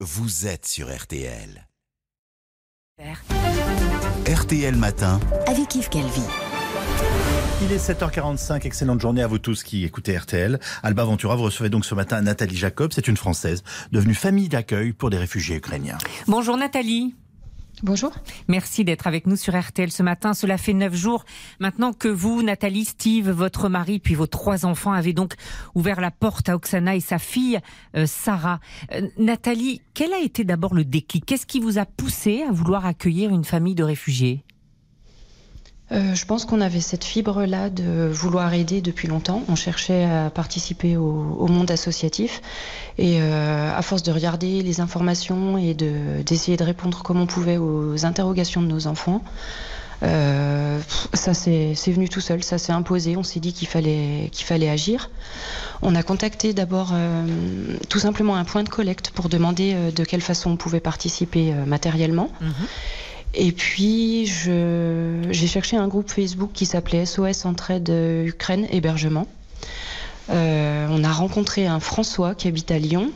[0.00, 1.66] vous êtes sur RTL.
[4.26, 5.18] RTL Matin.
[5.46, 6.20] avec Yves Calvi.
[7.62, 10.60] Il est 7h45, excellente journée à vous tous qui écoutez RTL.
[10.82, 14.92] Alba Ventura, vous recevez donc ce matin Nathalie Jacob, c'est une Française, devenue famille d'accueil
[14.92, 15.96] pour des réfugiés ukrainiens.
[16.26, 17.14] Bonjour Nathalie.
[17.82, 18.12] Bonjour.
[18.48, 20.32] Merci d'être avec nous sur RTL ce matin.
[20.32, 21.26] Cela fait neuf jours
[21.60, 25.34] maintenant que vous, Nathalie, Steve, votre mari, puis vos trois enfants avez donc
[25.74, 27.60] ouvert la porte à Oksana et sa fille,
[27.94, 28.60] euh, Sarah.
[28.92, 31.26] Euh, Nathalie, quel a été d'abord le déclic?
[31.26, 34.45] Qu'est-ce qui vous a poussé à vouloir accueillir une famille de réfugiés?
[35.92, 39.42] Euh, je pense qu'on avait cette fibre-là de vouloir aider depuis longtemps.
[39.48, 42.42] On cherchait à participer au, monde associatif.
[42.98, 47.26] Et euh, à force de regarder les informations et de- d'essayer de, répondre comme on
[47.26, 49.22] pouvait aux interrogations de nos enfants,
[50.02, 50.80] euh,
[51.14, 53.16] ça c'est venu tout seul, ça s'est imposé.
[53.16, 55.10] On s'est dit qu'il fallait, qu'il fallait agir.
[55.82, 56.92] On a contacté d'abord
[57.88, 62.30] tout simplement un point de collecte pour demander de quelle façon on pouvait participer matériellement.
[63.34, 67.92] Et puis, j'ai cherché un groupe Facebook qui s'appelait SOS Entraide
[68.24, 69.26] Ukraine Hébergement.
[70.30, 73.12] Euh, on a rencontré un François qui habite à Lyon,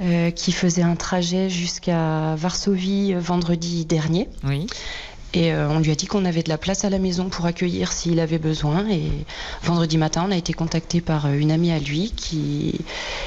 [0.00, 4.28] euh, qui faisait un trajet jusqu'à Varsovie euh, vendredi dernier.
[4.44, 4.66] Oui.
[5.36, 7.44] Et euh, on lui a dit qu'on avait de la place à la maison pour
[7.44, 8.88] accueillir s'il avait besoin.
[8.88, 9.02] Et
[9.62, 12.80] vendredi matin, on a été contacté par euh, une amie à lui qui,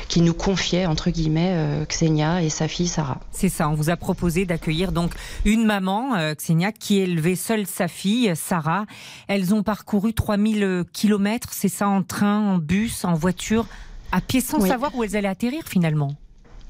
[0.08, 3.20] qui nous confiait, entre guillemets, euh, Xenia et sa fille Sarah.
[3.32, 5.12] C'est ça, on vous a proposé d'accueillir donc
[5.46, 8.86] une maman, euh, Xenia, qui élevait seule sa fille, Sarah.
[9.28, 13.68] Elles ont parcouru 3000 kilomètres, c'est ça, en train, en bus, en voiture,
[14.12, 14.68] à pied, sans Oui.
[14.68, 16.16] savoir où elles allaient atterrir finalement.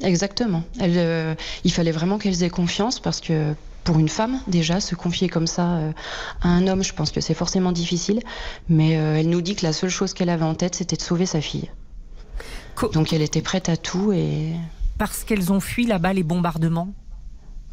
[0.02, 0.64] Exactement.
[0.82, 5.30] Euh, il fallait vraiment qu'elles aient confiance parce que pour une femme, déjà, se confier
[5.30, 5.92] comme ça euh,
[6.42, 8.20] à un homme, je pense que c'est forcément difficile.
[8.68, 11.02] Mais euh, elle nous dit que la seule chose qu'elle avait en tête, c'était de
[11.02, 11.70] sauver sa fille.
[12.76, 14.54] Co- Donc elle était prête à tout et
[14.98, 16.90] Parce qu'elles ont fui là-bas les bombardements?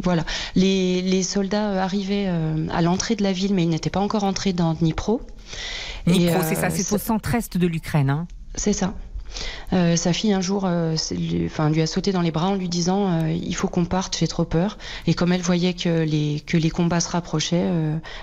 [0.03, 0.25] voilà.
[0.55, 4.01] Les, les soldats euh, arrivaient euh, à l'entrée de la ville, mais ils n'étaient pas
[4.01, 5.23] encore entrés dans Dnipro.
[6.07, 8.11] Dnipro, c'est ça, c'est au centre-est de l'Ukraine.
[8.11, 8.27] hein?
[8.55, 8.95] C'est ça.
[9.72, 12.54] Euh, sa fille un jour euh, lui, enfin, lui a sauté dans les bras en
[12.54, 14.78] lui disant euh, il faut qu'on parte, j'ai trop peur.
[15.06, 17.70] Et comme elle voyait que les, que les combats se rapprochaient,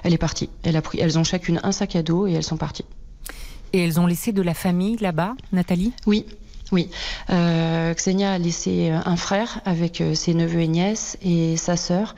[0.03, 0.49] elle est partie.
[0.63, 2.85] Elle a pris, elles ont chacune un sac à dos et elles sont parties.
[3.73, 5.93] Et elles ont laissé de la famille là-bas, Nathalie?
[6.05, 6.25] Oui,
[6.73, 6.89] oui.
[7.29, 12.15] Euh, Xenia a laissé un frère avec euh, ses neveux et nièces et sa sœur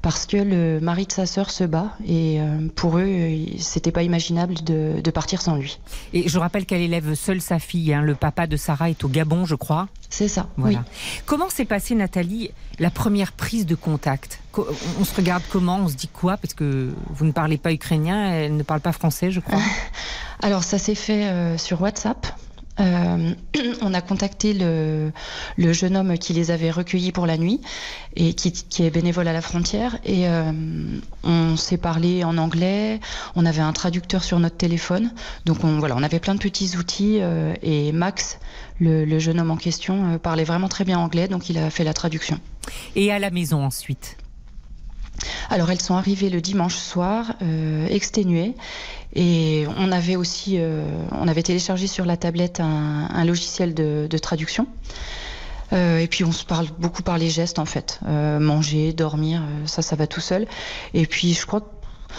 [0.00, 3.90] parce que le mari de sa sœur se bat et euh, pour eux, euh, c'était
[3.92, 5.78] pas imaginable de, de partir sans lui.
[6.14, 7.92] Et je rappelle qu'elle élève seule sa fille.
[7.92, 8.00] hein.
[8.02, 9.88] Le papa de Sarah est au Gabon, je crois.
[10.08, 10.46] C'est ça.
[10.56, 10.78] Voilà.
[10.78, 11.20] Oui.
[11.26, 14.38] Comment s'est passée, Nathalie, la première prise de contact?
[14.52, 14.68] Co-
[15.00, 15.78] On se regarde comment?
[15.82, 16.36] On se dit quoi?
[16.36, 19.58] Parce que vous ne parlez pas ukrainien, elle ne parle pas français, je crois.
[20.42, 22.26] Alors ça s'est fait euh, sur WhatsApp.
[22.78, 23.34] Euh,
[23.80, 25.12] on a contacté le,
[25.56, 27.60] le jeune homme qui les avait recueillis pour la nuit
[28.16, 30.52] et qui, qui est bénévole à la frontière et euh,
[31.22, 33.00] on s'est parlé en anglais.
[33.34, 35.12] On avait un traducteur sur notre téléphone,
[35.44, 38.38] donc on, voilà, on avait plein de petits outils euh, et Max,
[38.78, 41.84] le, le jeune homme en question, parlait vraiment très bien anglais, donc il a fait
[41.84, 42.38] la traduction.
[42.94, 44.16] Et à la maison ensuite?
[45.48, 48.54] Alors elles sont arrivées le dimanche soir, euh, exténuées,
[49.16, 54.06] et on avait aussi, euh, on avait téléchargé sur la tablette un, un logiciel de,
[54.08, 54.66] de traduction.
[55.72, 59.40] Euh, et puis on se parle beaucoup par les gestes en fait, Euh, manger, dormir,
[59.42, 60.46] euh, ça, ça va tout seul.
[60.94, 61.62] Et puis je crois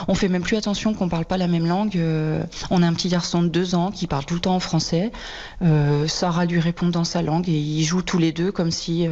[0.07, 1.95] on fait même plus attention qu'on parle pas la même langue.
[1.97, 4.59] Euh, on a un petit garçon de deux ans qui parle tout le temps en
[4.59, 5.11] français.
[6.07, 9.07] Sarah lui répond dans sa langue et ils jouent tous les deux comme si,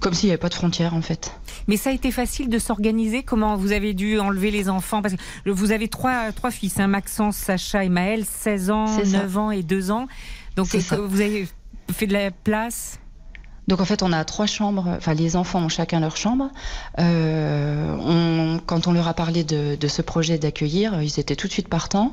[0.00, 1.32] comme s'il n'y avait pas de frontières en fait.
[1.68, 5.02] Mais ça a été facile de s'organiser Comment vous avez dû enlever les enfants?
[5.02, 5.14] Parce
[5.44, 9.18] que vous avez trois, trois fils, hein, Maxence, Sacha et Maël, 16 ans, C'est ça.
[9.22, 10.06] 9 ans et 2 ans.
[10.56, 11.48] Donc vous avez
[11.92, 12.98] fait de la place?
[13.68, 14.88] Donc en fait, on a trois chambres.
[14.96, 16.50] Enfin, les enfants ont chacun leur chambre.
[16.98, 21.46] Euh, on- quand on leur a parlé de, de ce projet d'accueillir, ils étaient tout
[21.46, 22.12] de suite partants.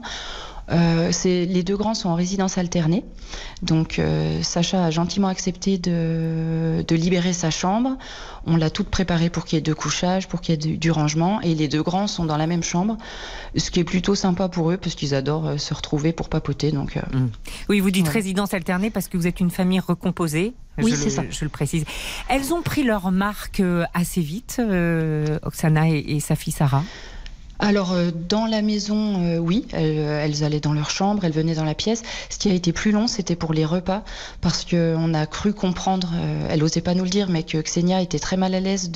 [0.72, 3.04] Euh, les deux grands sont en résidence alternée.
[3.62, 7.98] Donc euh, Sacha a gentiment accepté de, de libérer sa chambre.
[8.46, 10.78] On l'a toute préparée pour qu'il y ait deux couchages, pour qu'il y ait du,
[10.78, 11.42] du rangement.
[11.42, 12.98] Et les deux grands sont dans la même chambre,
[13.56, 16.72] ce qui est plutôt sympa pour eux parce qu'ils adorent euh, se retrouver pour papoter.
[16.72, 17.02] Donc euh,
[17.68, 20.54] Oui, vous dites résidence alternée parce que vous êtes une famille recomposée.
[20.82, 21.24] Oui, c'est ça.
[21.30, 21.84] Je le précise.
[22.30, 23.62] Elles ont pris leur marque
[23.94, 26.84] assez vite, euh, Oksana et, et sa fille Sarah?
[27.60, 31.56] Alors euh, dans la maison, euh, oui, elles, elles allaient dans leur chambre, elles venaient
[31.56, 32.04] dans la pièce.
[32.30, 34.04] Ce qui a été plus long, c'était pour les repas,
[34.40, 37.58] parce que on a cru comprendre, euh, elle osait pas nous le dire, mais que
[37.58, 38.92] Xenia était très mal à l'aise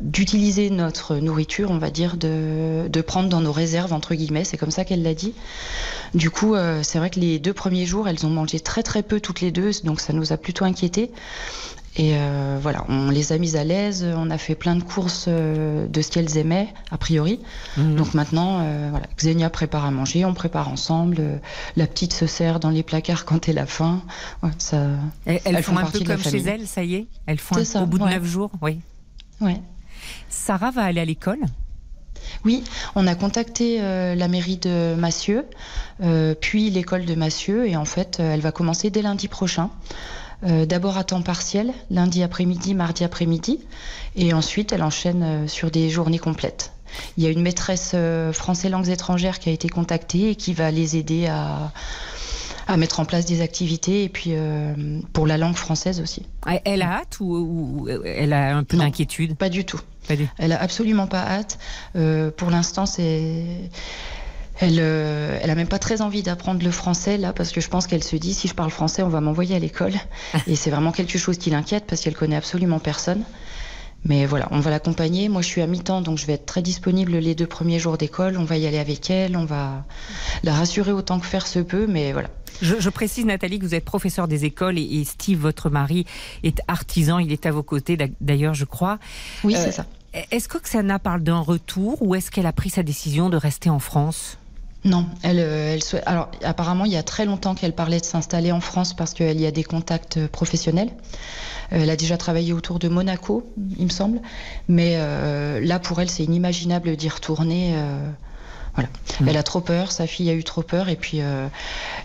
[0.00, 4.44] d'utiliser notre nourriture, on va dire, de, prendre dans nos réserves entre guillemets.
[4.44, 5.34] C'est comme ça qu'elle l'a dit.
[6.14, 9.02] Du coup, euh, c'est vrai que les deux premiers jours, elles ont mangé très très
[9.02, 11.10] peu toutes les deux, donc ça nous a plutôt inquiétés.
[11.98, 15.24] Et euh, voilà, on les a mises à l'aise, on a fait plein de courses
[15.28, 17.40] euh, de ce qu'elles aimaient, a priori.
[17.78, 17.96] Mhm.
[17.96, 21.40] Donc maintenant, euh, voilà, Xenia prépare à manger, on prépare ensemble.
[21.76, 24.02] la petite se sert dans les placards quand elle a faim.
[24.42, 24.88] Ouais, ça,
[25.24, 27.82] Elles, font font un peu comme chez elles, ça y est Elles font un- ça,
[27.82, 28.10] au bout de ouais.
[28.14, 28.78] neuf jours, oui.
[29.40, 29.60] ouais.
[30.28, 31.40] Sarah va aller à l'école
[32.44, 32.62] Oui,
[32.94, 35.46] on a contacté euh, la mairie de Massieux,
[36.02, 39.70] euh, puis l'école de Massieux, et en fait, euh, elle va commencer dès lundi prochain.
[40.44, 43.60] Euh, D'abord à temps partiel, lundi après-midi, mardi après-midi,
[44.16, 46.72] et ensuite elle enchaîne euh, sur des journées complètes.
[47.16, 50.52] Il y a une maîtresse euh, français langues étrangères qui a été contactée et qui
[50.54, 51.72] va les aider à,
[52.68, 54.74] à mettre en place des activités, et puis euh,
[55.12, 56.22] pour la langue française aussi.
[56.46, 59.36] Elle- Elle a hâte ou, ou elle a un peu d'inquiétude?
[59.36, 59.80] Pas du tout.
[60.06, 61.58] Pas du- Elle a absolument pas hâte.
[61.96, 63.42] Euh, pour l'instant, c'est.
[64.58, 67.68] Elle, euh, elle a même pas très envie d'apprendre le français là parce que je
[67.68, 69.92] pense qu'elle se dit si je parle français on va m'envoyer à l'école
[70.46, 73.22] et c'est vraiment quelque chose qui l'inquiète parce qu'elle connaît absolument personne.
[74.04, 75.28] Mais voilà, on va l'accompagner.
[75.28, 77.98] Moi, je suis à mi-temps, donc je vais être très disponible les deux premiers jours
[77.98, 78.38] d'école.
[78.38, 79.84] On va y aller avec elle, on va
[80.44, 82.28] la rassurer autant que faire se peut, mais voilà.
[82.62, 86.06] Je, je précise, Nathalie, que vous êtes professeur des écoles et, et Steve, votre mari,
[86.44, 87.18] est artisan.
[87.18, 88.98] Il est à vos côtés, d'ailleurs, je crois.
[89.42, 89.86] Oui, Euh, c'est ça.
[90.30, 93.80] Est-ce qu'Oksana parle d'un retour ou est-ce qu'elle a pris sa décision de rester en
[93.80, 94.38] France?
[94.86, 96.02] Non, elle, euh, elle.
[96.06, 99.40] Alors, apparemment, il y a très longtemps qu'elle parlait de s'installer en France parce qu'elle
[99.40, 100.90] y a des contacts euh, professionnels.
[101.72, 104.20] Euh, Elle a déjà travaillé autour de Monaco, il me semble.
[104.68, 104.96] Mais
[105.60, 107.74] là, pour elle, c'est inimaginable d'y retourner.
[107.74, 108.10] euh,
[108.76, 108.88] voilà.
[109.20, 109.28] Mm.
[109.28, 110.88] Elle a trop peur, sa fille a eu trop peur.
[110.88, 111.48] Et puis, euh,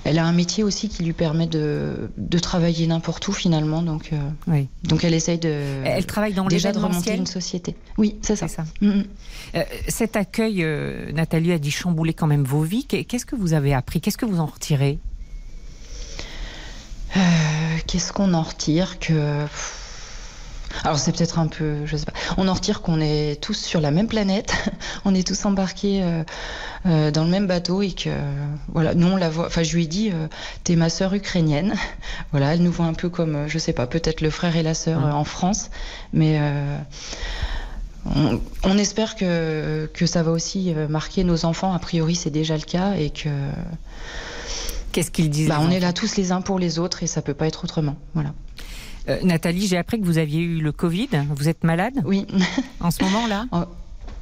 [0.03, 3.83] elle a un métier aussi qui lui permet de, de travailler n'importe où, finalement.
[3.83, 4.67] Donc, euh, Oui.
[4.83, 5.83] donc elle essaye de.
[5.85, 7.75] Elle travaille dans déjà de remonter une société.
[7.97, 8.47] Oui, c'est ça.
[8.81, 9.03] Mm, mm.
[9.55, 10.65] Euh, cet accueil,
[11.13, 12.85] Nathalie a dit chambouler quand même vos vies.
[12.85, 13.99] Qu'est- Qu'est-ce que vous avez appris?
[14.01, 14.97] Qu'est-ce que vous en retirez?
[17.87, 18.99] Qu'est-ce qu'on en retire?
[18.99, 19.45] Que
[20.83, 22.13] alors c'est peut-être un peu, je sais pas.
[22.37, 24.53] On en retire qu'on est tous sur la même planète,
[25.05, 26.23] on est tous embarqués euh,
[26.85, 28.09] euh, dans le même bateau et que
[28.69, 29.47] voilà, nous on la voit.
[29.47, 30.27] Enfin, je lui ai dit, euh,
[30.63, 31.75] t'es ma sœur ukrainienne.
[32.31, 34.63] Voilà, elle nous voit un peu comme, euh, je sais pas, peut-être le frère et
[34.63, 35.69] la sœur euh, en France,
[36.13, 36.77] mais euh,
[38.05, 41.73] on, on espère que que ça va aussi euh, marquer nos enfants.
[41.73, 43.29] A priori, c'est déjà le cas et que
[44.91, 47.21] Qu'est-ce qu'ils disent bah, on est là tous les uns pour les autres et ça
[47.21, 47.95] peut pas être autrement.
[48.13, 48.33] Voilà.
[49.09, 51.09] Euh, Nathalie, j'ai appris que vous aviez eu le Covid.
[51.35, 52.25] Vous êtes malade Oui.
[52.79, 53.45] en ce moment-là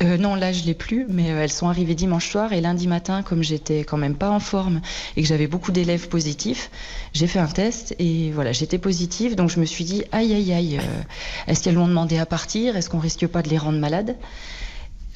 [0.01, 2.87] Euh, non, là, je l'ai plus, mais euh, elles sont arrivées dimanche soir et lundi
[2.87, 4.79] matin, comme j'étais quand même pas en forme
[5.17, 6.71] et que j'avais beaucoup d'élèves positifs,
[7.11, 10.53] j'ai fait un test et voilà, j'étais positive, donc je me suis dit aïe aïe
[10.53, 11.01] aïe, euh,
[11.47, 12.77] est-ce qu'elles m'ont demandé à partir?
[12.77, 14.15] Est-ce qu'on risque pas de les rendre malades?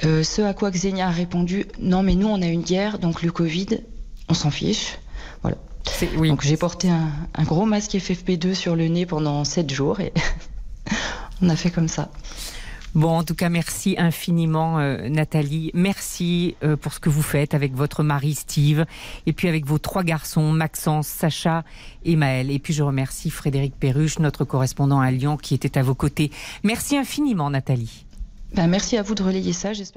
[0.02, 3.32] Ce à quoi Xenia a répondu non, mais nous on a une guerre, donc le
[3.32, 3.68] Covid,
[4.28, 4.98] on s'en fiche.
[5.44, 5.56] Voilà.
[6.18, 6.30] Oui.
[6.30, 10.14] Donc j'ai porté un, un gros masque FFP2 sur le nez pendant 7 jours et
[11.42, 12.10] on a fait comme ça.
[12.96, 15.72] Bon, en tout cas, merci infiniment, euh, Nathalie.
[15.74, 18.86] Merci euh, pour ce que vous faites avec votre mari Steve,
[19.26, 21.64] et puis avec vos trois garçons, Maxence, Sacha
[22.06, 22.52] et Maël.
[22.52, 26.30] Et puis je remercie Frédéric Perruche, notre correspondant à Lyon, qui était à vos côtés.
[26.64, 28.06] Merci infiniment, Nathalie.
[28.54, 29.74] Ben, merci à vous de relayer ça.
[29.74, 29.92] J'espère